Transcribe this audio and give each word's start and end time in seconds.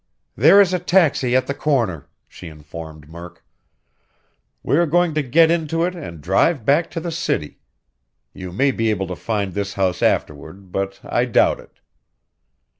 "There 0.35 0.59
is 0.59 0.73
a 0.73 0.79
taxi 0.79 1.35
at 1.35 1.45
the 1.45 1.53
corner," 1.53 2.09
she 2.27 2.47
informed 2.47 3.07
Murk. 3.07 3.45
"We 4.63 4.75
are 4.77 4.87
going 4.87 5.13
to 5.13 5.21
get 5.21 5.51
into 5.51 5.83
it 5.83 5.93
and 5.95 6.21
drive 6.21 6.65
back 6.65 6.89
to 6.89 6.99
the 6.99 7.11
city. 7.11 7.59
You 8.33 8.51
may 8.51 8.71
be 8.71 8.89
able 8.89 9.05
to 9.05 9.15
find 9.15 9.53
this 9.53 9.75
house 9.75 10.01
afterward, 10.01 10.71
but 10.71 10.99
I 11.03 11.25
doubt 11.25 11.59
it." 11.59 11.81